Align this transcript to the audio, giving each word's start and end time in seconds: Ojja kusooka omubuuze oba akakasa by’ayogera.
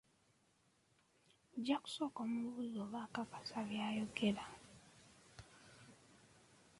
Ojja 1.57 1.75
kusooka 1.83 2.19
omubuuze 2.25 2.77
oba 2.85 2.99
akakasa 3.07 3.57
by’ayogera. 3.67 4.45